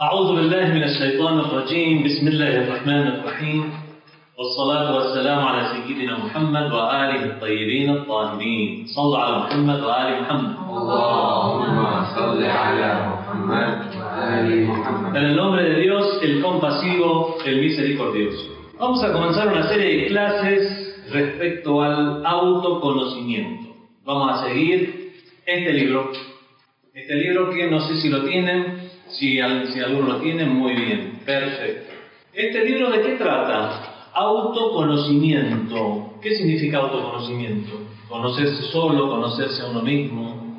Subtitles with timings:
[0.00, 3.72] أعوذ بالله من الشيطان الرجيم بسم الله الرحمن الرحيم
[4.38, 11.76] والصلاة والسلام على سيدنا محمد وآله الطيبين الطاهرين صلوا على محمد وآل محمد اللهم
[12.16, 18.44] صل على محمد وآل محمد En el nombre de Dios, el compasivo, el misericordioso.
[18.78, 20.62] Vamos a comenzar una serie de clases
[21.12, 23.74] respecto al autoconocimiento.
[24.06, 25.12] Vamos a seguir
[25.44, 26.10] este libro.
[26.94, 30.73] Este libro que no sé si lo tienen, si, al- si alguno lo tiene, muy
[30.75, 31.93] bien, perfecto.
[32.33, 34.09] ¿Este libro de qué trata?
[34.13, 36.13] Autoconocimiento.
[36.21, 37.71] ¿Qué significa autoconocimiento?
[38.07, 40.55] Conocerse solo, conocerse a uno mismo.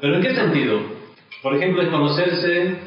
[0.00, 0.80] ¿Pero en qué sentido?
[1.42, 2.80] Por ejemplo, es conocerse,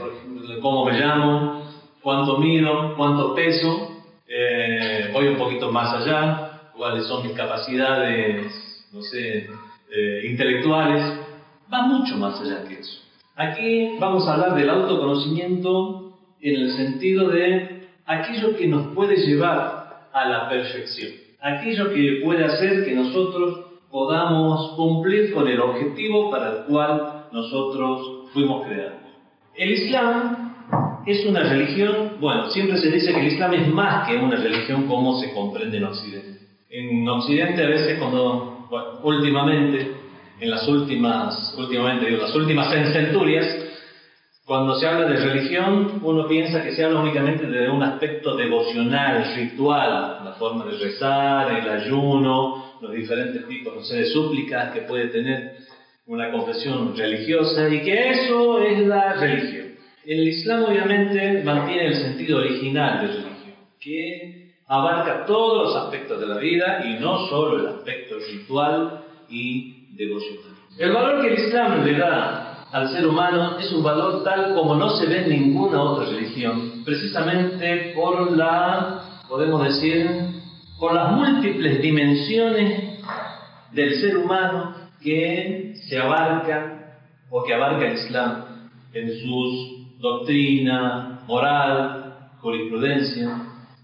[0.61, 1.63] cómo me llamo,
[2.01, 3.89] cuánto mido, cuánto peso,
[4.27, 9.49] eh, voy un poquito más allá, cuáles son mis capacidades, no sé,
[9.91, 11.03] eh, intelectuales,
[11.71, 12.99] va mucho más allá que eso.
[13.35, 20.07] Aquí vamos a hablar del autoconocimiento en el sentido de aquello que nos puede llevar
[20.13, 26.51] a la perfección, aquello que puede hacer que nosotros podamos cumplir con el objetivo para
[26.51, 28.99] el cual nosotros fuimos creados.
[29.55, 30.53] El Islam
[31.07, 34.87] es una religión, bueno, siempre se dice que el Islam es más que una religión
[34.87, 36.39] como se comprende en Occidente.
[36.69, 40.02] En Occidente a veces cuando, bueno, últimamente,
[40.43, 43.47] en las últimas, últimamente digo, las últimas centurias,
[44.45, 49.33] cuando se habla de religión, uno piensa que se habla únicamente de un aspecto devocional,
[49.35, 54.81] ritual, la forma de rezar, el ayuno, los diferentes tipos no sé, de súplicas que
[54.81, 55.53] puede tener
[56.07, 59.75] una confesión religiosa y que eso es la religión.
[60.05, 66.27] El Islam obviamente mantiene el sentido original de religión, que abarca todos los aspectos de
[66.27, 70.53] la vida y no solo el aspecto ritual y devocional.
[70.77, 74.75] El valor que el Islam le da al ser humano es un valor tal como
[74.75, 80.09] no se ve en ninguna otra religión, precisamente por la, podemos decir,
[80.79, 82.99] por las múltiples dimensiones
[83.71, 86.95] del ser humano que se abarcan
[87.29, 88.45] o que abarca el Islam
[88.93, 93.37] en sus doctrina, moral, jurisprudencia.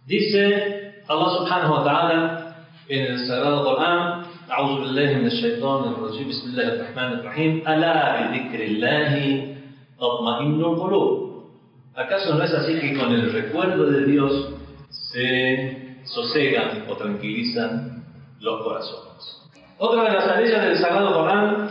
[0.06, 2.56] Dice Allah subhanahu wa ta'ala
[2.90, 8.61] en el Sagrado Corán, أعوذ بالله من الشيطان الرجيم بسم الله الرحمن الرحيم ألا بذكر
[8.65, 9.13] الله
[10.01, 11.35] تطمئن القلوب
[11.97, 14.49] ¿Acaso no es así que con el recuerdo de Dios
[14.91, 18.05] se sosegan o tranquilizan
[18.41, 19.49] los corazones?
[19.79, 21.69] Otra de las leyes del Sagrado Corán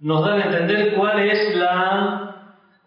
[0.00, 2.36] nos da a entender cuál es la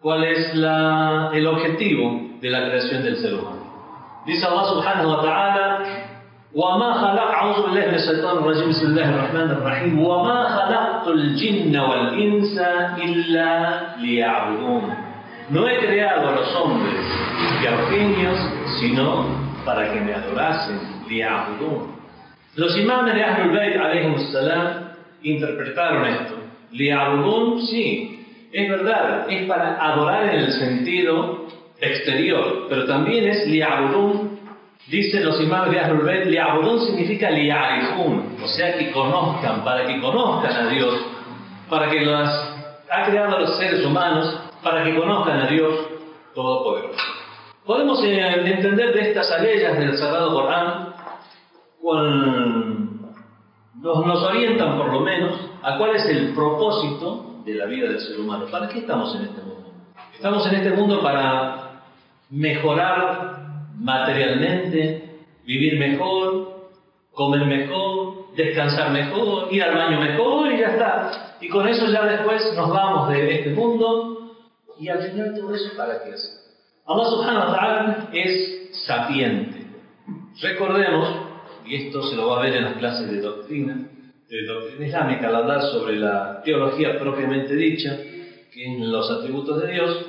[0.00, 4.22] cuál es la, el objetivo de la creación del ser humano.
[4.26, 6.07] Dice Allah subhanahu wa ta'ala
[6.54, 12.58] وما خلق أعوذ بالله من الشيطان الرجيم بسم الله الرحمن الرحيم وما خلقت الجن والإنس
[13.04, 13.50] إلا
[13.98, 14.82] ليعبدون
[15.50, 17.04] No he creado a los hombres
[17.62, 18.38] y a los genios
[18.80, 19.26] sino
[19.66, 20.78] para que me adorasen
[21.10, 21.94] ليعبدون
[22.56, 26.36] Los imames de Ahlul Bayt alayhim salam interpretaron esto
[26.72, 28.20] ليعبدون sí
[28.52, 31.46] es verdad es para adorar en el sentido
[31.80, 34.27] exterior pero también es ليعبدون
[34.89, 40.01] Dicen los imames de Ahlul Bayt, li'abudun significa li'arifun, o sea que conozcan, para que
[40.01, 40.95] conozcan a Dios,
[41.69, 42.29] para que las
[42.89, 45.75] ha creado a los seres humanos, para que conozcan a Dios
[46.33, 46.97] Todopoderoso.
[47.65, 50.95] Podemos eh, entender de estas leyes del Sagrado Corán,
[53.75, 57.99] nos, nos orientan por lo menos a cuál es el propósito de la vida del
[57.99, 58.45] ser humano.
[58.51, 59.71] ¿Para qué estamos en este mundo?
[60.13, 61.83] Estamos en este mundo para
[62.31, 63.48] mejorar
[63.79, 65.09] materialmente,
[65.45, 66.69] vivir mejor,
[67.11, 71.37] comer mejor, descansar mejor, ir al baño mejor y ya está.
[71.41, 74.35] Y con eso ya después nos vamos de este mundo
[74.79, 76.39] y al final todo eso para qué hacer.
[76.85, 79.67] Allah subhanahu wa ta'ala es sapiente.
[80.41, 81.09] Recordemos,
[81.65, 83.89] y esto se lo va a ver en las clases de doctrina,
[84.27, 87.97] de doctrina islámica, al hablar sobre la teología propiamente dicha,
[88.51, 90.05] que en los atributos de Dios,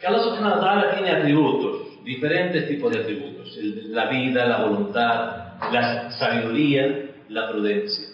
[0.00, 1.67] que Allah subhanahu wa ta'ala tiene atributos,
[2.08, 3.54] diferentes tipos de atributos,
[3.90, 8.08] la vida, la voluntad, la sabiduría, la prudencia.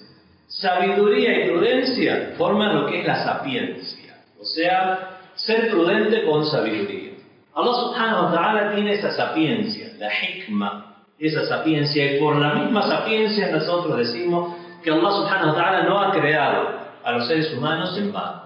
[0.49, 7.12] Sabiduría y prudencia forman lo que es la sapiencia, o sea, ser prudente con sabiduría.
[7.55, 12.82] Allah subhanahu wa ta'ala tiene esa sapiencia, la hikma, esa sapiencia, y por la misma
[12.82, 17.97] sapiencia nosotros decimos que Allah subhanahu wa ta'ala no ha creado a los seres humanos
[17.97, 18.43] en vano.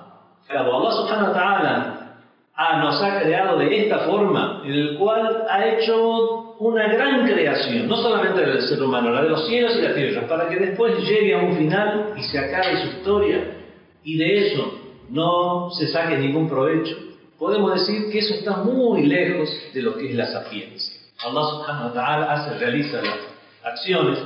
[0.47, 2.08] Claro, Allah subhanahu wa ta'ala
[2.59, 7.87] ah, nos ha creado de esta forma, en el cual ha hecho una gran creación,
[7.87, 10.99] no solamente del ser humano, la de los cielos y la tierra, para que después
[11.09, 13.59] llegue a un final y se acabe su historia,
[14.03, 14.75] y de eso
[15.09, 16.97] no se saque ningún provecho,
[17.39, 21.01] podemos decir que eso está muy lejos de lo que es la sapiencia.
[21.25, 23.19] Allah subhanahu wa ta'ala hace, realiza las
[23.65, 24.19] acciones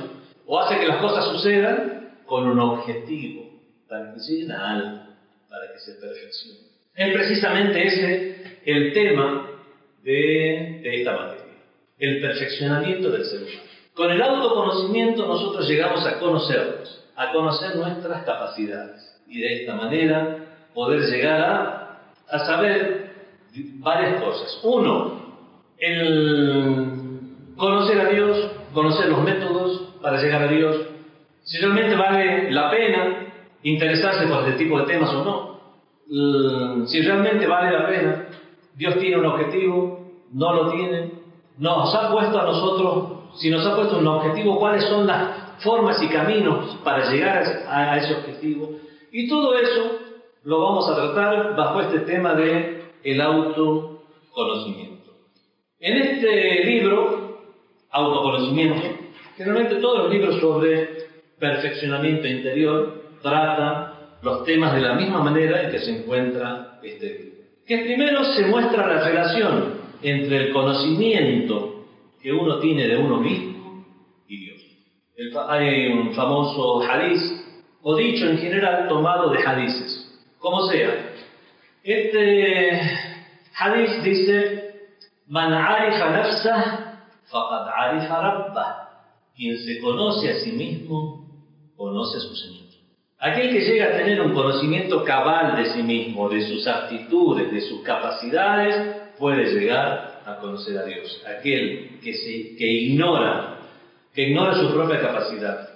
[0.47, 3.43] o hace que las cosas sucedan con un objetivo,
[3.87, 4.99] para que lleguen a algo,
[5.49, 6.62] para que se perfeccione.
[6.95, 9.47] Es precisamente ese el tema
[10.03, 11.55] de, esta materia,
[11.97, 13.61] el perfeccionamiento del ser humano.
[13.95, 20.37] Con el autoconocimiento nosotros llegamos a conocernos, a conocer nuestras capacidades y de esta manera
[20.73, 23.11] poder llegar a, a saber
[23.79, 24.59] varias cosas.
[24.63, 25.21] Uno,
[25.77, 27.03] el
[27.55, 30.87] conocer a Dios, conocer los métodos para llegar a Dios,
[31.43, 35.52] si realmente vale la pena interesarse por este tipo de temas o no,
[36.87, 38.27] si realmente vale la pena,
[38.75, 41.11] Dios tiene un objetivo, no lo tiene,
[41.57, 46.01] nos ha puesto a nosotros si nos ha puesto un objetivo, cuáles son las formas
[46.03, 48.69] y caminos para llegar a ese objetivo.
[49.11, 49.99] Y todo eso
[50.43, 55.11] lo vamos a tratar bajo este tema de el autoconocimiento.
[55.79, 57.23] En este libro,
[57.89, 58.81] Autoconocimiento,
[59.37, 60.89] generalmente todos los libros sobre
[61.37, 63.92] perfeccionamiento interior tratan
[64.23, 67.43] los temas de la misma manera en que se encuentra este libro.
[67.67, 71.85] Que primero se muestra la relación entre el conocimiento
[72.21, 73.85] que uno tiene de uno mismo
[74.27, 74.61] y Dios.
[75.49, 77.21] hay un famoso hadiz,
[77.81, 80.23] o dicho en general, tomado de hadices.
[80.39, 81.13] Como sea,
[81.83, 82.81] este
[83.57, 84.73] hadiz dice,
[85.27, 88.89] Man arifa nafsah, faqad arifa rabbah.
[89.35, 91.27] Quien se conoce a sí mismo,
[91.75, 92.62] conoce a su Señor.
[93.23, 97.61] Aquel que llega a tener un conocimiento cabal de sí mismo, de sus aptitudes, de
[97.61, 101.23] sus capacidades, puede llegar a conocer a Dios.
[101.25, 103.59] Aquel que, ignora,
[104.13, 105.69] que ignora su propia capacidad,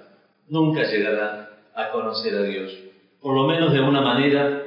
[0.49, 2.77] nunca llegará a conocer a Dios.
[3.21, 4.63] Por lo menos de una manera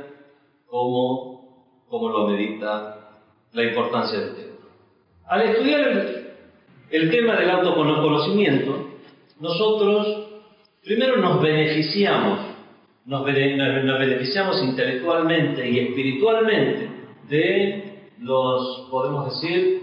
[0.67, 3.11] como, como lo medita
[3.53, 4.57] la importancia del tema.
[5.27, 6.31] Al estudiar el,
[6.91, 8.87] el tema del autoconocimiento,
[9.39, 10.29] nosotros
[10.83, 12.50] primero nos beneficiamos,
[13.07, 16.89] nos, beneficiamos intelectualmente y espiritualmente
[17.29, 19.83] de los, podemos decir,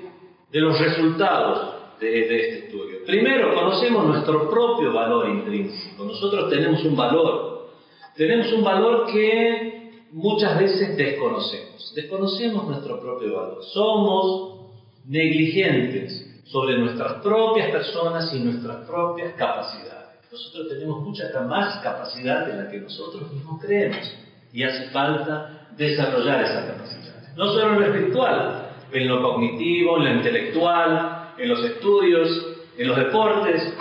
[0.51, 3.03] de los resultados de, este estudio.
[3.05, 6.05] Primero, conocemos nuestro propio valor intrínseco.
[6.05, 7.69] Nosotros tenemos un valor.
[8.15, 11.93] Tenemos un valor que muchas veces desconocemos.
[11.95, 13.63] Desconocemos nuestro propio valor.
[13.63, 14.57] Somos
[15.05, 20.06] negligentes sobre nuestras propias personas y nuestras propias capacidades.
[20.37, 24.15] Nosotros tenemos mucha más capacidad de la que nosotros mismos creemos
[24.53, 27.07] y hace falta desarrollar esa capacidad
[27.37, 32.87] no solo en lo espiritual, en lo cognitivo, en lo intelectual, en los estudios, en
[32.87, 33.73] los deportes,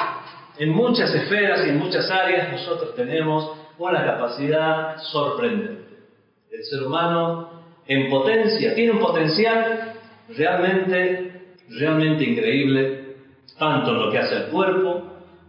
[0.59, 5.85] en muchas esferas y en muchas áreas nosotros tenemos una capacidad sorprendente.
[6.51, 7.51] El ser humano
[7.87, 9.95] en potencia, tiene un potencial
[10.37, 13.17] realmente, realmente increíble,
[13.59, 15.03] tanto en lo que hace al cuerpo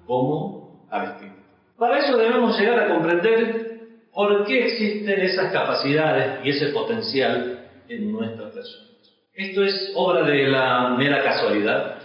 [0.05, 0.56] como
[0.89, 1.37] al espíritu.
[1.77, 3.79] Para eso debemos llegar a comprender
[4.13, 8.87] por qué existen esas capacidades y ese potencial en nuestras personas.
[9.33, 11.97] Esto es obra de la mera casualidad.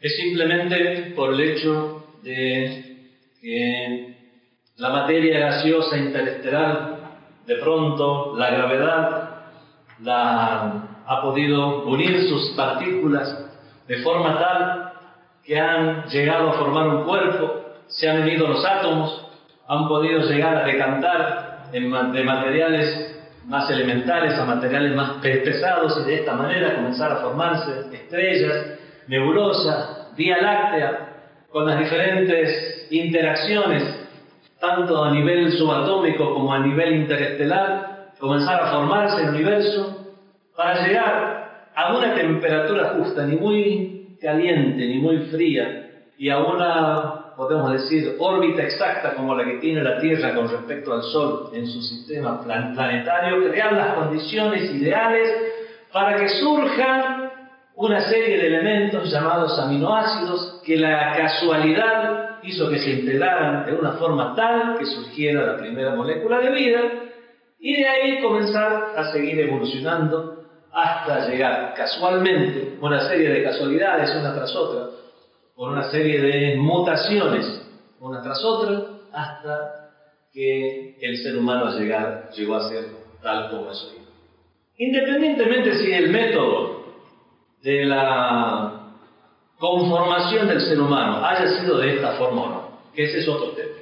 [0.00, 3.10] Es simplemente por el hecho de
[3.40, 4.16] que
[4.76, 6.98] la materia gaseosa interestelar,
[7.46, 9.32] de pronto la gravedad
[10.00, 13.50] la, ha podido unir sus partículas
[13.86, 14.92] de forma tal
[15.44, 17.61] que han llegado a formar un cuerpo,
[17.92, 19.26] se han unido los átomos,
[19.68, 23.12] han podido llegar a decantar de materiales
[23.46, 30.14] más elementales a materiales más pesados y de esta manera comenzar a formarse estrellas, nebulosas,
[30.16, 31.08] vía láctea,
[31.50, 33.84] con las diferentes interacciones,
[34.60, 40.14] tanto a nivel subatómico como a nivel interestelar, comenzar a formarse el universo
[40.56, 47.21] para llegar a una temperatura justa, ni muy caliente ni muy fría, y a una
[47.36, 51.66] podemos decir, órbita exacta como la que tiene la Tierra con respecto al Sol en
[51.66, 55.28] su sistema planetario, crear las condiciones ideales
[55.92, 57.30] para que surjan
[57.74, 63.92] una serie de elementos llamados aminoácidos que la casualidad hizo que se integraran de una
[63.92, 66.80] forma tal que surgiera la primera molécula de vida
[67.58, 74.34] y de ahí comenzar a seguir evolucionando hasta llegar casualmente, una serie de casualidades una
[74.34, 75.01] tras otra,
[75.54, 77.62] por una serie de mutaciones,
[78.00, 78.82] una tras otra,
[79.12, 79.90] hasta
[80.32, 81.70] que el ser humano
[82.34, 82.86] llegó a ser
[83.22, 84.02] tal como es hoy.
[84.78, 86.84] Independientemente si el método
[87.62, 88.96] de la
[89.58, 93.50] conformación del ser humano haya sido de esta forma o no, que ese es otro
[93.50, 93.76] tema.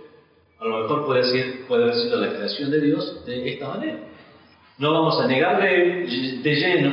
[0.59, 3.99] A lo mejor puede, decir, puede haber sido la creación de Dios de esta manera.
[4.77, 6.93] No vamos a negar de, de lleno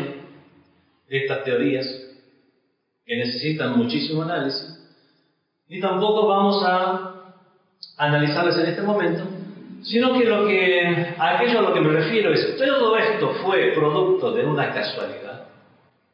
[1.10, 2.07] estas teorías
[3.08, 4.78] que necesitan muchísimo análisis,
[5.70, 7.34] ni tampoco vamos a
[7.96, 9.24] analizarlas en este momento,
[9.82, 14.34] sino que, lo que aquello a lo que me refiero es, todo esto fue producto
[14.34, 15.48] de una casualidad,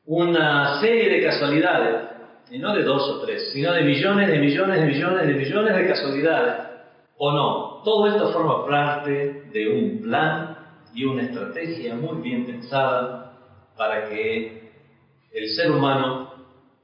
[0.05, 2.09] una serie de casualidades,
[2.51, 5.75] y no de dos o tres, sino de millones, de millones, de millones, de millones
[5.75, 6.53] de casualidades,
[7.17, 10.57] o no, todo esto forma parte de un plan
[10.93, 13.33] y una estrategia muy bien pensada
[13.75, 14.71] para que
[15.31, 16.32] el ser humano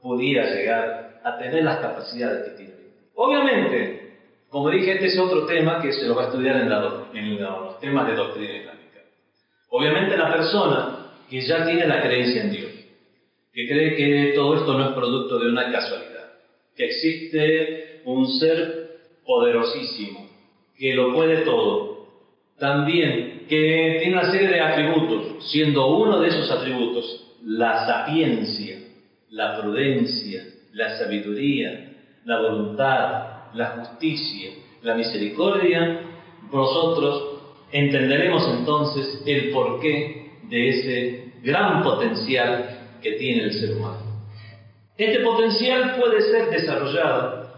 [0.02, 2.74] pudiera llegar a tener las capacidades que tiene.
[3.14, 4.10] Obviamente,
[4.48, 8.06] como dije, este es otro tema que se lo va a estudiar en, los temas
[8.06, 9.00] de doctrina islámica.
[9.68, 12.70] Obviamente la persona que ya tiene la creencia en Dios,
[13.52, 16.32] que cree que todo esto no es producto de una casualidad,
[16.76, 20.28] que existe un ser poderosísimo,
[20.76, 22.08] que lo puede todo,
[22.58, 28.79] también que tiene una serie de atributos, siendo uno de esos atributos la sapiencia,
[29.30, 31.92] la prudencia, la sabiduría,
[32.24, 34.50] la voluntad, la justicia,
[34.82, 36.00] la misericordia,
[36.52, 37.40] nosotros
[37.72, 44.10] entenderemos entonces el porqué de ese gran potencial que tiene el ser humano.
[44.96, 47.50] Este potencial puede ser desarrollado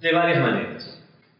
[0.00, 0.98] de varias maneras.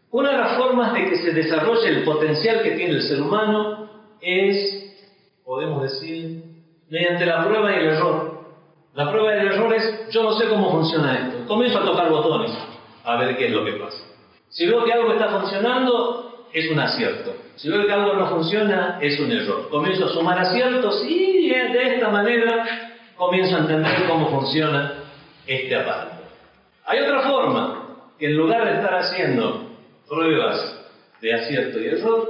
[0.09, 3.89] Una de las formas de que se desarrolle el potencial que tiene el ser humano
[4.21, 4.95] es,
[5.43, 6.43] podemos decir,
[6.89, 8.32] mediante la prueba y el error.
[8.95, 11.47] La prueba y el error es, yo no sé cómo funciona esto.
[11.47, 12.51] Comienzo a tocar botones
[13.03, 13.97] a ver qué es lo que pasa.
[14.49, 17.33] Si veo que algo está funcionando, es un acierto.
[17.55, 19.69] Si veo que algo no funciona, es un error.
[19.69, 25.03] Comienzo a sumar aciertos y de esta manera comienzo a entender cómo funciona
[25.47, 26.23] este aparato.
[26.85, 27.79] Hay otra forma,
[28.19, 29.69] que en lugar de estar haciendo
[30.07, 30.81] pruebas
[31.21, 32.29] de acierto y error,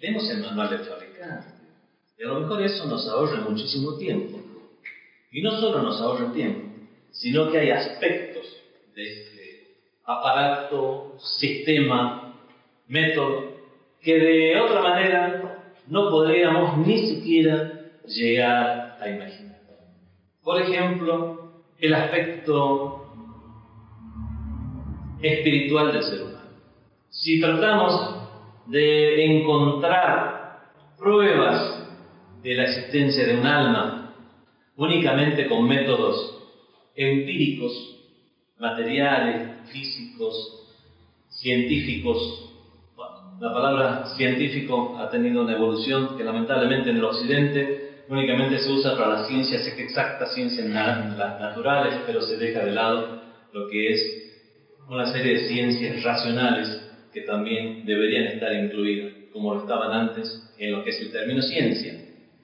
[0.00, 1.46] vemos el manual del fabricante.
[2.18, 4.39] Y a lo mejor eso nos ahorra muchísimo tiempo.
[5.32, 6.68] Y no solo nos ahorra tiempo,
[7.10, 8.46] sino que hay aspectos
[8.94, 12.34] de este aparato, sistema,
[12.88, 13.50] método,
[14.00, 17.72] que de otra manera no podríamos ni siquiera
[18.06, 19.60] llegar a imaginar.
[20.42, 23.00] Por ejemplo, el aspecto
[25.22, 26.50] espiritual del ser humano.
[27.10, 28.16] Si tratamos
[28.66, 31.86] de encontrar pruebas
[32.42, 33.99] de la existencia de un alma
[34.80, 36.38] únicamente con métodos
[36.96, 37.98] empíricos,
[38.58, 40.34] materiales, físicos,
[41.28, 42.46] científicos.
[43.40, 48.96] la palabra científico ha tenido una evolución que lamentablemente en el occidente únicamente se usa
[48.96, 53.20] para las ciencias exactas, ciencias naturales, pero se deja de lado
[53.52, 54.32] lo que es
[54.88, 56.68] una serie de ciencias racionales
[57.12, 61.42] que también deberían estar incluidas, como lo estaban antes en lo que es el término
[61.42, 61.99] ciencia.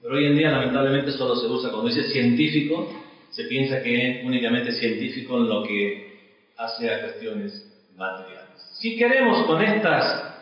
[0.07, 2.87] Pero hoy en día lamentablemente solo se usa cuando dice científico,
[3.29, 8.77] se piensa que es únicamente científico en lo que hace a cuestiones materiales.
[8.79, 10.33] Si queremos con, estas,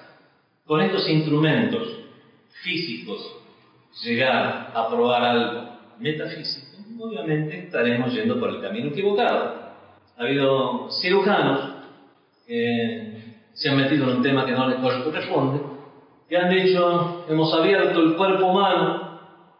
[0.68, 2.00] con estos instrumentos
[2.62, 3.38] físicos
[4.04, 9.74] llegar a probar algo metafísico, obviamente estaremos yendo por el camino equivocado.
[10.16, 11.72] Ha habido cirujanos
[12.46, 13.14] que
[13.54, 15.60] se han metido en un tema que no les corresponde,
[16.30, 19.05] que han dicho, hemos abierto el cuerpo humano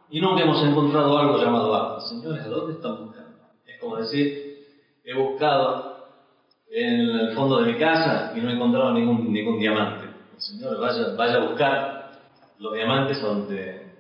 [0.10, 2.02] y nunca hemos encontrado algo llamado alma.
[2.02, 3.38] Señores, ¿a dónde están buscando?
[3.66, 4.58] Es como decir,
[5.04, 6.08] he buscado
[6.70, 10.10] en el fondo de mi casa y no he encontrado ningún, ningún diamante.
[10.38, 12.12] Señores, vaya, vaya a buscar
[12.60, 13.94] los diamantes donde,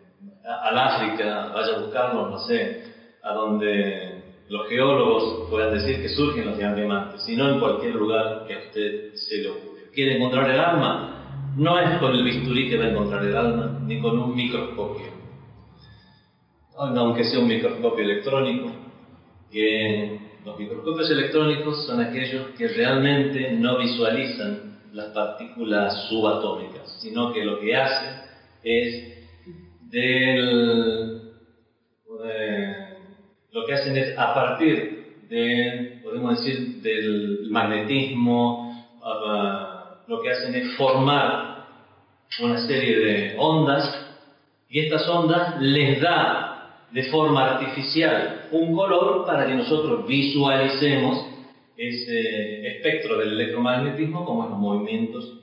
[0.43, 2.83] al África, vaya a buscarlos, no sé,
[3.24, 8.55] a donde los geólogos puedan decir que surgen los diamantes, sino en cualquier lugar que
[8.55, 12.77] a usted se le ocurra quiere encontrar el alma, no es con el bisturí que
[12.77, 15.14] va a encontrar el alma, ni con un microscopio.
[16.77, 18.72] Aunque sea un microscopio electrónico,
[19.50, 27.46] que los microscopios electrónicos son aquellos que realmente no visualizan las partículas subatómicas, sino que
[27.46, 28.13] lo que hacen
[28.63, 29.15] es
[29.89, 31.22] del...
[33.51, 38.86] lo que hacen es a partir de, podemos decir, del magnetismo,
[40.08, 41.67] lo que hacen es formar
[42.41, 44.01] una serie de ondas
[44.70, 46.54] y estas ondas les da
[46.91, 51.25] de forma artificial un color para que nosotros visualicemos
[51.75, 55.33] ese espectro del electromagnetismo como en los movimientos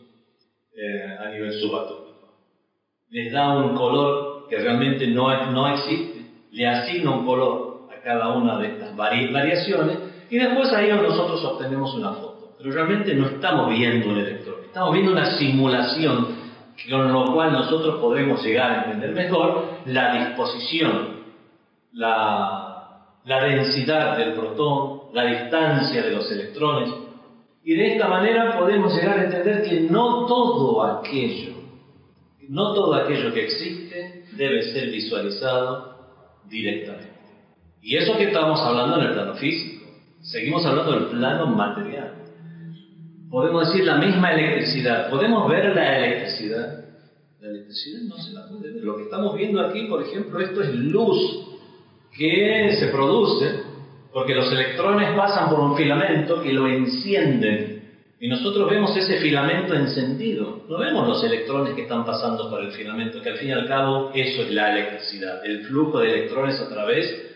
[0.76, 2.34] eh, a nivel subatómico.
[3.10, 8.34] Les da un color que realmente no, no existe, le asigna un color a cada
[8.34, 9.98] una de estas variaciones
[10.30, 12.54] y después ahí nosotros obtenemos una foto.
[12.56, 16.42] Pero realmente no estamos viendo un electrón, estamos viendo una simulación
[16.90, 21.21] con lo cual nosotros podemos llegar a entender mejor la disposición,
[21.92, 26.90] la, la densidad del protón, la distancia de los electrones,
[27.64, 31.52] y de esta manera podemos llegar a entender que no todo aquello,
[32.48, 35.92] no todo aquello que existe debe ser visualizado
[36.48, 37.12] directamente.
[37.80, 39.86] Y eso que estamos hablando en el plano físico,
[40.20, 42.14] seguimos hablando del plano material.
[43.30, 46.84] Podemos decir la misma electricidad, podemos ver la electricidad.
[47.40, 48.84] La electricidad no se la puede ver.
[48.84, 51.51] Lo que estamos viendo aquí, por ejemplo, esto es luz
[52.16, 53.62] que se produce
[54.12, 57.82] porque los electrones pasan por un filamento que lo encienden.
[58.20, 60.60] Y nosotros vemos ese filamento encendido.
[60.68, 63.66] No vemos los electrones que están pasando por el filamento, que al fin y al
[63.66, 67.34] cabo eso es la electricidad, el flujo de electrones a través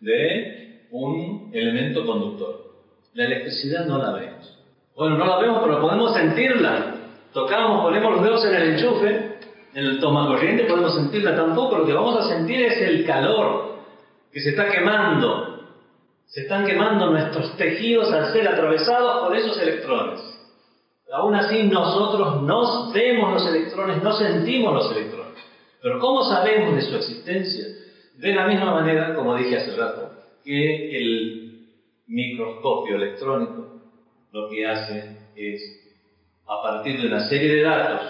[0.00, 2.66] de un elemento conductor.
[3.14, 4.58] La electricidad no la vemos.
[4.94, 6.96] Bueno, no la vemos, pero podemos sentirla.
[7.32, 9.36] Tocamos, ponemos los dedos en el enchufe,
[9.74, 11.78] en el toma corriente, podemos sentirla tampoco.
[11.78, 13.75] Lo que vamos a sentir es el calor
[14.36, 15.64] que se está quemando
[16.26, 20.20] se están quemando nuestros tejidos al ser atravesados por esos electrones.
[21.10, 25.42] Aún así nosotros no vemos los electrones, no sentimos los electrones.
[25.80, 27.64] Pero ¿cómo sabemos de su existencia?
[28.18, 30.10] De la misma manera, como dije hace rato,
[30.44, 31.68] que el
[32.06, 33.80] microscopio electrónico
[34.32, 35.62] lo que hace es,
[36.46, 38.02] a partir de una serie de datos,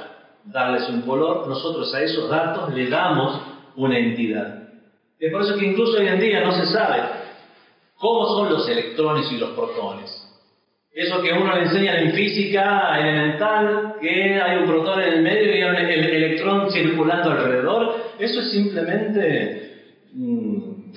[0.46, 3.40] darles un color, nosotros a esos datos le damos
[3.76, 4.65] una entidad.
[5.18, 7.02] Es por eso que incluso hoy en día no se sabe
[7.98, 10.22] ¿Cómo son los electrones y los protones?
[10.92, 15.56] Eso que uno le enseña en física elemental, que hay un protón en el medio
[15.56, 20.92] y un electrón circulando alrededor, eso es simplemente mm,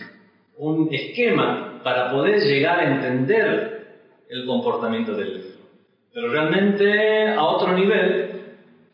[0.57, 3.87] un esquema para poder llegar a entender
[4.29, 5.67] el comportamiento del electrón.
[6.13, 8.41] Pero realmente a otro nivel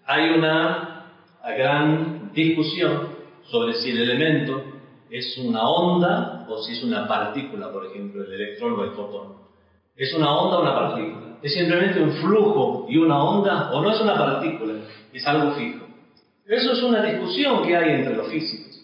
[0.06, 1.06] hay una
[1.58, 4.75] gran discusión sobre si el elemento
[5.18, 9.46] es una onda o si es una partícula, por ejemplo, el electrón o el fotón.
[9.96, 11.38] ¿Es una onda o una partícula?
[11.42, 14.74] ¿Es simplemente un flujo y una onda o no es una partícula?
[15.14, 15.86] Es algo fijo.
[16.46, 18.82] Eso es una discusión que hay entre los físicos.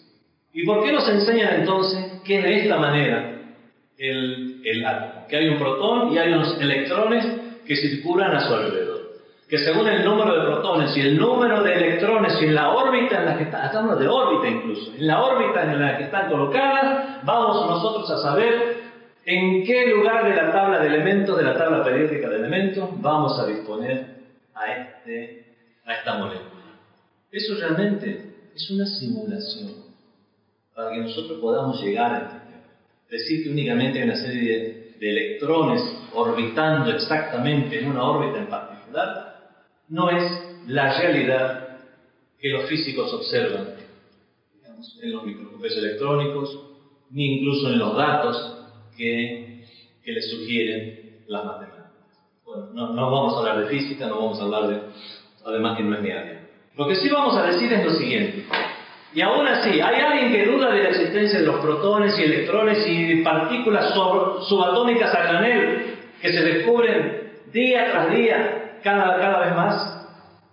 [0.54, 3.38] ¿Y por qué nos enseñan entonces que de esta manera
[3.98, 5.26] el, el átomo?
[5.28, 7.26] Que hay un protón y hay unos electrones
[7.66, 8.81] que circulan a su alrededor
[9.48, 13.18] que según el número de protones y el número de electrones y en la órbita
[13.18, 16.30] en la que están, estamos de órbita incluso, en la órbita en la que están
[16.30, 18.82] colocadas, vamos nosotros a saber
[19.24, 23.38] en qué lugar de la tabla de elementos, de la tabla periódica de elementos, vamos
[23.38, 24.22] a disponer
[24.54, 25.44] a, este,
[25.84, 26.48] a esta molécula.
[27.30, 29.72] Eso realmente es una simulación
[30.74, 32.42] para que nosotros podamos llegar a.
[33.10, 35.82] Decir que únicamente hay una serie de electrones
[36.14, 39.31] orbitando exactamente en una órbita en particular
[39.92, 40.24] no es
[40.68, 41.68] la realidad
[42.40, 43.74] que los físicos observan
[45.02, 46.60] en los microscopios electrónicos,
[47.10, 48.56] ni incluso en los datos
[48.96, 49.66] que,
[50.04, 51.92] les sugieren las matemáticas.
[52.44, 54.80] Bueno, no, no, vamos a hablar de física, no vamos a hablar de,
[55.44, 56.48] además que no es área.
[56.76, 58.46] Lo que sí vamos a decir es lo siguiente.
[59.14, 62.84] Y aún así, hay alguien que duda de la existencia de los protones y electrones
[62.88, 63.94] y partículas
[64.48, 70.06] subatómicas a granel que se descubren día tras día cada, cada vez más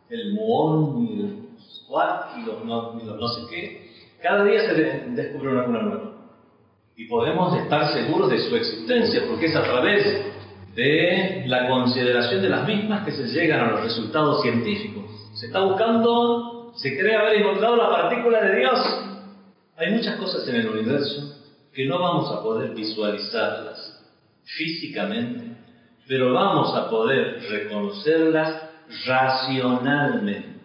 [0.09, 1.31] el muón y los
[1.75, 3.89] squat y los no, no sé qué,
[4.21, 6.11] cada día se descubre una, nueva.
[6.95, 10.03] Y podemos estar seguros de su existencia, porque es a través
[10.75, 15.05] de la consideración de las mismas que se llegan a los resultados científicos.
[15.35, 18.79] Se está buscando, se cree haber encontrado la partícula de Dios.
[19.77, 21.35] Hay muchas cosas en el universo
[21.73, 24.03] que no vamos a poder visualizarlas
[24.43, 25.48] físicamente
[26.09, 28.63] pero vamos a poder reconocerlas
[29.05, 30.59] racionalmente.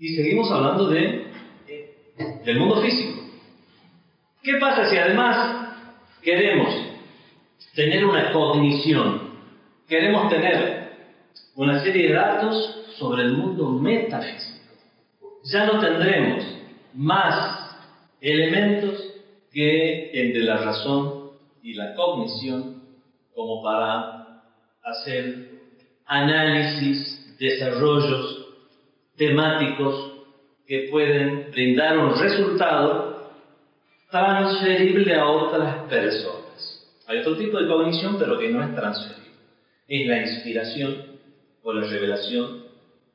[0.00, 1.26] Y seguimos hablando de,
[2.44, 3.20] del mundo físico.
[4.42, 5.76] ¿Qué pasa si además
[6.20, 6.74] queremos
[7.76, 9.30] tener una cognición,
[9.86, 10.90] queremos tener
[11.54, 14.58] una serie de datos sobre el mundo metafísico?
[15.44, 16.44] Ya no tendremos
[16.94, 17.76] más
[18.20, 19.04] elementos
[19.52, 21.30] que entre la razón
[21.62, 22.79] y la cognición
[23.34, 24.42] como para
[24.82, 25.50] hacer
[26.06, 28.46] análisis, desarrollos
[29.16, 30.12] temáticos
[30.66, 33.30] que pueden brindar un resultado
[34.10, 37.02] transferible a otras personas.
[37.06, 39.30] Hay otro tipo de cognición, pero que no es transferible.
[39.88, 40.96] Es la inspiración
[41.62, 42.64] o la revelación,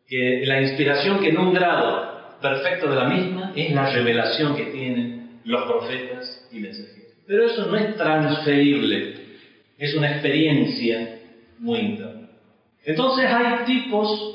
[0.07, 4.65] que la inspiración que en un grado perfecto de la misma es la revelación que
[4.65, 7.13] tienen los profetas y mensajeros.
[7.25, 9.24] Pero eso no es transferible
[9.77, 11.19] es una experiencia
[11.59, 12.29] muy interna.
[12.83, 14.31] Entonces hay tipos,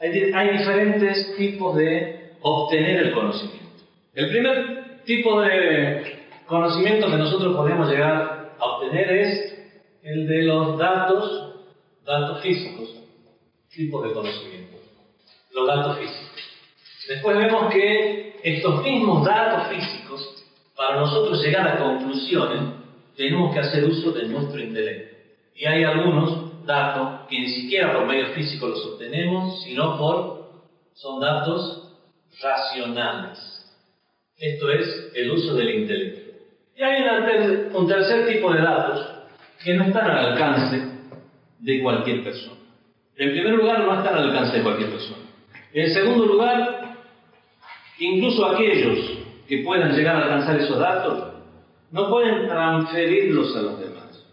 [0.00, 3.84] Hay, hay diferentes tipos de obtener el conocimiento.
[4.14, 9.58] El primer tipo de conocimiento que nosotros podemos llegar a obtener es
[10.02, 11.54] el de los datos,
[12.04, 12.88] datos físicos,
[13.68, 14.78] tipos de conocimiento,
[15.52, 16.30] los datos físicos.
[17.08, 22.79] Después vemos que estos mismos datos físicos, para nosotros llegar a conclusiones,
[23.20, 25.14] tenemos que hacer uso de nuestro intelecto.
[25.54, 30.48] Y hay algunos datos que ni siquiera por medio físico los obtenemos, sino por,
[30.94, 31.92] son datos
[32.40, 33.38] racionales.
[34.38, 36.32] Esto es el uso del intelecto.
[36.74, 37.02] Y hay
[37.74, 39.06] un tercer tipo de datos
[39.62, 40.82] que no están al alcance
[41.58, 42.56] de cualquier persona.
[43.16, 45.24] En primer lugar, no están al alcance de cualquier persona.
[45.74, 46.96] En segundo lugar,
[47.98, 48.98] incluso aquellos
[49.46, 51.29] que puedan llegar a alcanzar esos datos
[51.90, 54.24] no pueden transferirlos a los demás,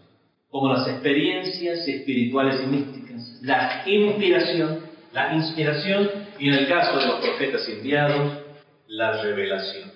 [0.50, 4.80] como las experiencias espirituales y místicas, la inspiración,
[5.12, 8.44] la inspiración y en el caso de los profetas enviados,
[8.86, 9.90] la revelación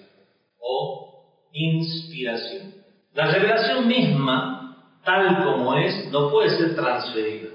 [0.61, 2.75] o inspiración.
[3.14, 7.51] La revelación misma, tal como es, no puede ser transferida.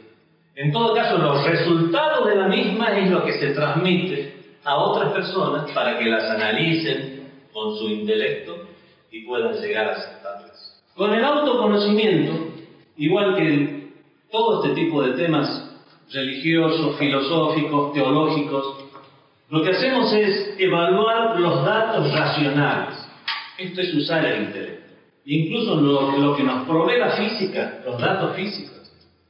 [0.55, 5.13] En todo caso, los resultados de la misma es lo que se transmite a otras
[5.13, 8.66] personas para que las analicen con su intelecto
[9.11, 10.83] y puedan llegar a aceptarlas.
[10.95, 12.53] Con el autoconocimiento,
[12.97, 13.91] igual que
[14.31, 15.67] todo este tipo de temas
[16.11, 18.85] religiosos, filosóficos, teológicos,
[19.49, 22.97] lo que hacemos es evaluar los datos racionales.
[23.57, 24.93] Esto es usar el intelecto.
[25.25, 28.77] Incluso lo, lo que nos provee la física, los datos físicos,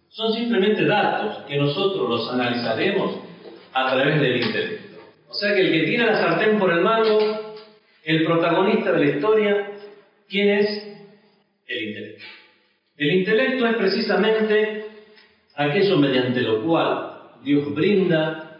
[0.10, 3.20] son simplemente datos que nosotros los analizaremos
[3.74, 5.00] a través del intelecto.
[5.30, 7.47] O sea que el que tiene la sartén por el mango,
[8.08, 9.72] el protagonista de la historia,
[10.30, 10.98] ¿quién es?
[11.68, 12.24] El intelecto.
[12.96, 14.86] El intelecto es precisamente
[15.56, 18.60] aquello mediante lo cual Dios brinda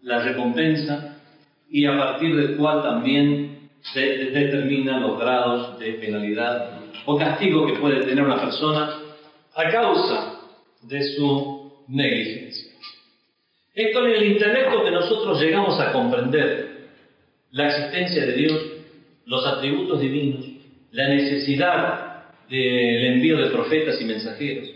[0.00, 1.18] la recompensa
[1.68, 8.06] y a partir del cual también determina los grados de penalidad o castigo que puede
[8.06, 8.88] tener una persona
[9.54, 10.40] a causa
[10.80, 12.72] de su negligencia.
[13.74, 16.88] Es con el intelecto que nosotros llegamos a comprender
[17.50, 18.77] la existencia de Dios,
[19.28, 20.44] los atributos divinos,
[20.90, 24.70] la necesidad del envío de profetas y mensajeros,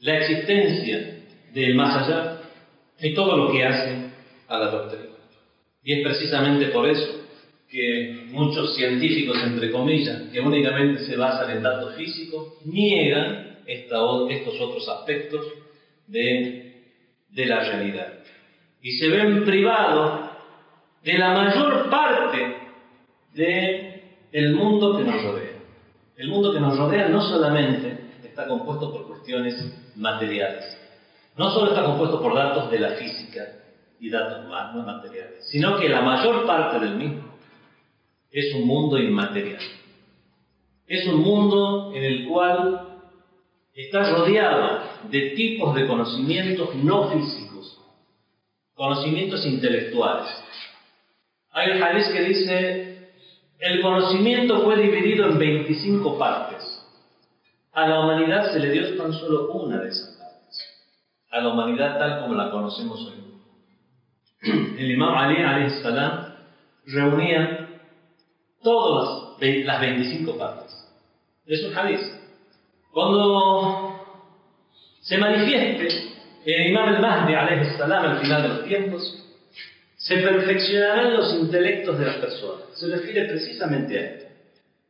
[0.00, 1.18] la existencia
[1.52, 2.38] del más allá
[2.98, 4.10] y todo lo que hace
[4.48, 5.04] a la doctrina.
[5.84, 7.22] Y es precisamente por eso
[7.68, 14.88] que muchos científicos, entre comillas, que únicamente se basan en datos físicos, niegan estos otros
[14.88, 15.46] aspectos
[16.06, 16.82] de,
[17.28, 18.20] de la realidad.
[18.80, 20.30] Y se ven privados
[21.04, 22.61] de la mayor parte
[23.34, 25.58] del el mundo que nos rodea.
[26.16, 30.78] El mundo que nos rodea no solamente está compuesto por cuestiones materiales,
[31.36, 33.62] no solo está compuesto por datos de la física,
[34.02, 37.22] y datos más no materiales, sino que la mayor parte del mismo
[38.32, 39.62] es un mundo inmaterial.
[40.88, 42.98] Es un mundo en el cual
[43.72, 47.78] está rodeado de tipos de conocimientos no físicos,
[48.74, 50.28] conocimientos intelectuales.
[51.52, 52.91] Hay un hadith que dice,
[53.62, 56.62] el conocimiento fue dividido en 25 partes.
[57.72, 60.60] A la humanidad se le dio tan solo una de esas partes.
[61.30, 63.22] A la humanidad tal como la conocemos hoy
[64.42, 66.34] el imam Ali salam
[66.86, 67.68] reunía
[68.62, 70.72] todas las 25 partes.
[71.46, 72.00] Es un hadith.
[72.92, 74.00] Cuando
[75.00, 76.12] se manifieste
[76.44, 79.21] el imam al-Mahdi al final de los tiempos,
[80.02, 82.64] se perfeccionarán los intelectos de las personas.
[82.74, 84.26] Se refiere precisamente a esto.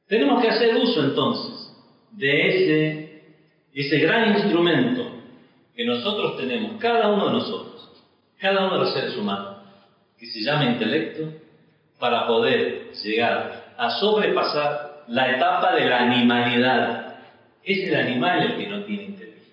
[0.07, 1.71] Tenemos que hacer uso entonces
[2.13, 3.23] de ese,
[3.75, 5.11] ese gran instrumento
[5.77, 7.73] que nosotros tenemos, cada uno de nosotros
[8.43, 9.59] cada uno de los seres humanos,
[10.19, 11.33] que se llama intelecto,
[12.01, 17.19] para poder llegar a sobrepasar la etapa de la animalidad.
[17.63, 19.47] Es el animal el que no tiene intelecto.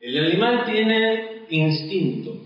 [0.00, 2.45] El animal tiene instinto.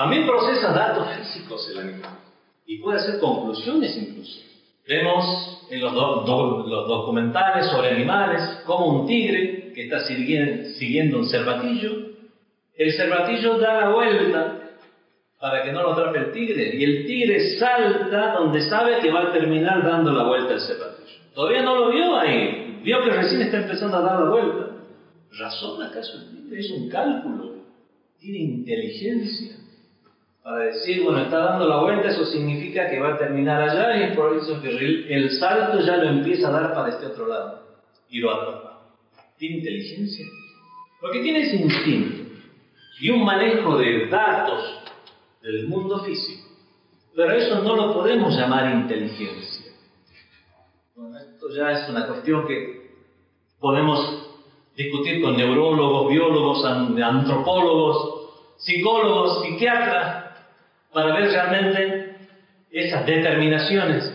[0.00, 2.20] También procesa datos físicos el animal.
[2.64, 4.40] Y puede hacer conclusiones incluso.
[4.88, 11.90] Vemos en los, los documentales sobre animales como un tigre que está siguiendo un cervatillo.
[12.78, 14.70] El cervatillo da la vuelta
[15.38, 16.76] para que no lo atrape el tigre.
[16.76, 21.18] Y el tigre salta donde sabe que va a terminar dando la vuelta al cervatillo.
[21.34, 22.80] Todavía no lo vio ahí.
[22.82, 24.66] Vio que recién está empezando a dar la vuelta.
[25.38, 26.58] ¿Razón acaso el tigre?
[26.58, 27.56] Es un cálculo.
[28.18, 29.60] Tiene inteligencia.
[30.50, 34.02] Para decir, bueno, está dando la vuelta, eso significa que va a terminar allá y
[34.10, 34.68] es por eso que
[35.08, 37.62] el salto ya lo empieza a dar para este otro lado.
[38.08, 38.80] Y lo atrapa.
[39.38, 40.26] ¿Tiene inteligencia?
[41.00, 42.32] Porque tiene ese instinto
[43.00, 44.80] y un manejo de datos
[45.40, 46.48] del mundo físico.
[47.14, 49.70] Pero eso no lo podemos llamar inteligencia.
[50.96, 52.90] Bueno, esto ya es una cuestión que
[53.60, 54.42] podemos
[54.74, 60.19] discutir con neurólogos, biólogos, antropólogos, psicólogos, psiquiatras,
[60.92, 62.16] para ver realmente
[62.70, 64.12] esas determinaciones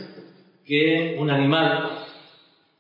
[0.66, 2.00] que un animal,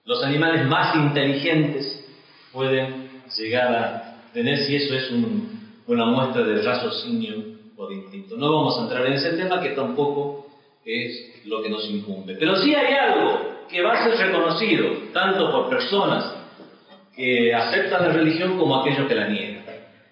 [0.06, 2.06] los animales más inteligentes,
[2.52, 5.12] pueden llegar a tener si eso es
[5.88, 7.36] una muestra de raciocinio
[7.78, 8.38] o de instinto.
[8.38, 10.48] No vamos a entrar en ese tema que tampoco
[10.86, 12.36] es lo que nos incumbe.
[12.36, 16.34] Pero sí hay algo que va a ser reconocido tanto por personas
[17.16, 19.55] que aceptan la religión como aquellos que la niegan.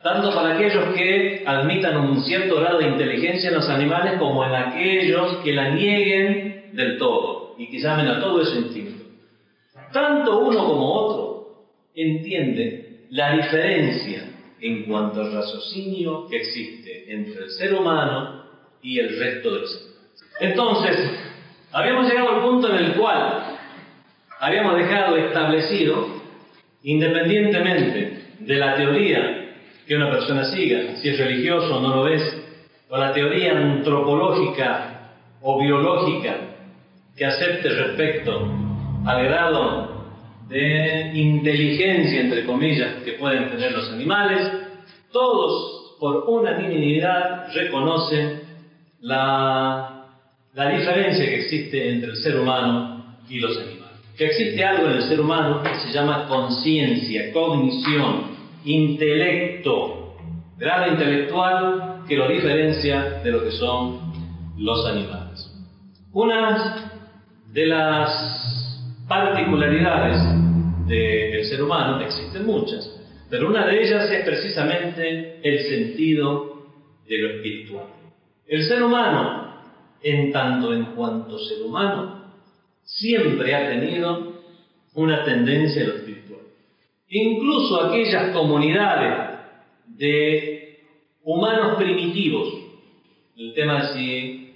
[0.03, 4.53] Tanto para aquellos que admitan un cierto grado de inteligencia en los animales como en
[4.53, 9.05] aquellos que la nieguen del todo y que llamen a todo ese instinto.
[9.93, 17.49] Tanto uno como otro entiende la diferencia en cuanto al raciocinio que existe entre el
[17.51, 18.43] ser humano
[18.81, 19.93] y el resto de los animales.
[20.41, 21.19] Entonces,
[21.71, 23.57] habíamos llegado al punto en el cual
[24.37, 26.07] habíamos dejado establecido,
[26.83, 29.42] independientemente de la teoría
[29.93, 32.23] que una persona siga, si es religioso o no lo es,
[32.89, 36.35] o la teoría antropológica o biológica
[37.15, 38.51] que acepte respecto
[39.05, 40.05] al grado
[40.49, 44.51] de inteligencia, entre comillas, que pueden tener los animales,
[45.11, 48.41] todos por unanimidad reconocen
[49.01, 50.07] la,
[50.55, 53.99] la diferencia que existe entre el ser humano y los animales.
[54.17, 58.33] Que existe algo en el ser humano que se llama conciencia, cognición,
[58.65, 60.15] intelecto,
[60.57, 64.13] grado intelectual que lo diferencia de lo que son
[64.57, 65.51] los animales.
[66.11, 66.91] Una
[67.51, 70.21] de las particularidades
[70.87, 72.89] del ser humano, existen muchas,
[73.29, 76.67] pero una de ellas es precisamente el sentido
[77.07, 77.85] de lo espiritual.
[78.47, 79.55] El ser humano,
[80.01, 82.33] en tanto en cuanto ser humano,
[82.83, 84.33] siempre ha tenido
[84.93, 86.02] una tendencia a lo.
[87.15, 89.37] Incluso aquellas comunidades
[89.85, 90.79] de
[91.21, 92.55] humanos primitivos,
[93.37, 94.55] el tema de si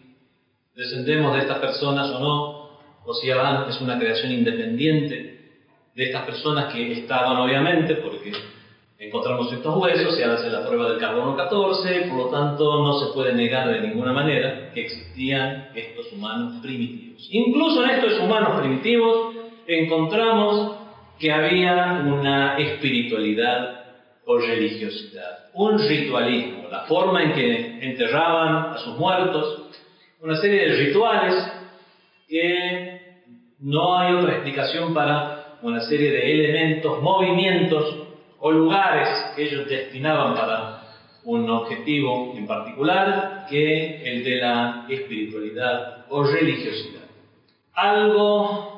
[0.76, 2.70] descendemos de estas personas o no,
[3.06, 5.52] o si Adán es una creación independiente
[5.94, 8.32] de estas personas que estaban obviamente, porque
[8.98, 13.14] encontramos estos huesos, se hace la prueba del carbono 14, por lo tanto no se
[13.14, 17.28] puede negar de ninguna manera que existían estos humanos primitivos.
[17.30, 19.36] Incluso en estos humanos primitivos
[19.68, 20.87] encontramos
[21.20, 23.86] que había una espiritualidad
[24.26, 29.70] o religiosidad, un ritualismo, la forma en que enterraban a sus muertos,
[30.22, 31.52] una serie de rituales
[32.28, 33.02] que
[33.60, 37.96] no hay otra explicación para una serie de elementos, movimientos
[38.40, 40.84] o lugares que ellos destinaban para
[41.24, 47.04] un objetivo en particular que el de la espiritualidad o religiosidad.
[47.74, 48.77] Algo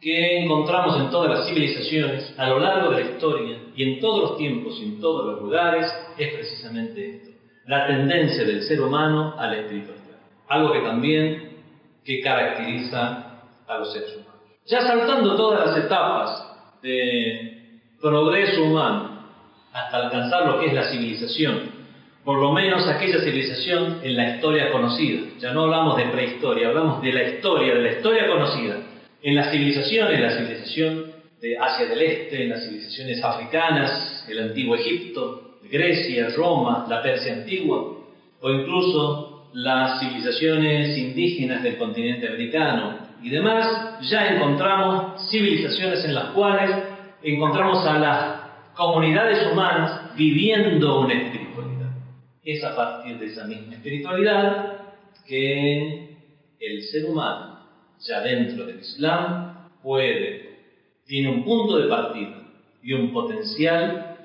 [0.00, 4.30] que encontramos en todas las civilizaciones a lo largo de la historia y en todos
[4.30, 7.30] los tiempos y en todos los lugares es precisamente esto,
[7.66, 11.48] la tendencia del ser humano a la espiritualidad, algo que también
[12.04, 14.42] que caracteriza a los seres humanos.
[14.66, 16.44] Ya saltando todas las etapas
[16.80, 19.18] de progreso humano
[19.72, 21.78] hasta alcanzar lo que es la civilización,
[22.24, 27.02] por lo menos aquella civilización en la historia conocida, ya no hablamos de prehistoria, hablamos
[27.02, 28.76] de la historia, de la historia conocida,
[29.22, 34.76] en las civilizaciones, la civilización de Asia del Este, en las civilizaciones africanas, el antiguo
[34.76, 37.96] Egipto, Grecia, Roma, la Persia antigua,
[38.40, 46.30] o incluso las civilizaciones indígenas del continente americano y demás, ya encontramos civilizaciones en las
[46.30, 46.70] cuales
[47.22, 48.40] encontramos a las
[48.74, 51.90] comunidades humanas viviendo una espiritualidad.
[52.44, 54.76] Es a partir de esa misma espiritualidad
[55.26, 56.16] que
[56.60, 57.57] el ser humano
[58.00, 60.58] ya dentro del Islam, puede,
[61.06, 62.42] tiene un punto de partida
[62.82, 64.16] y un potencial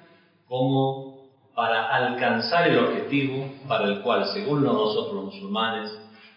[0.47, 1.13] como
[1.55, 5.91] para alcanzar el objetivo para el cual, según nosotros musulmanes,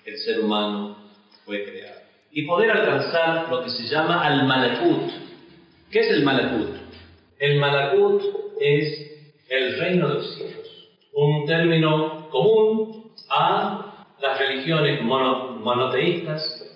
[0.04, 0.96] el ser humano
[1.44, 2.00] fue creado.
[2.30, 5.10] Y poder alcanzar lo que se llama al-malakut.
[5.90, 6.68] ¿Qué es el malakut?
[7.38, 8.22] El malakut
[8.60, 9.06] es
[9.48, 16.66] el reino de los cielos, un término común a las religiones monoteístas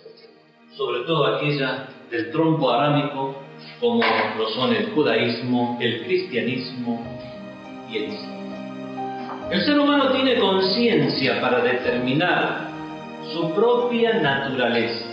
[0.77, 3.35] sobre todo aquella del tronco arámico,
[3.81, 4.03] como
[4.39, 7.05] lo son el judaísmo, el cristianismo
[7.91, 8.41] y el islam.
[9.51, 12.69] El ser humano tiene conciencia para determinar
[13.33, 15.07] su propia naturaleza,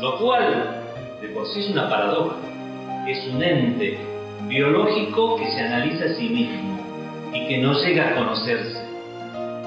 [0.00, 0.82] lo cual
[1.20, 2.36] de por sí es una paradoja.
[3.06, 3.98] Es un ente
[4.46, 6.78] biológico que se analiza a sí mismo
[7.32, 8.80] y que no llega a conocerse.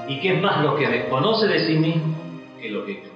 [0.08, 2.14] y que es más lo que desconoce de sí mismo
[2.60, 3.15] que lo que conoce.